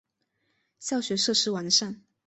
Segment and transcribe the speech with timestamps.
[0.79, 2.01] 教学设施完善。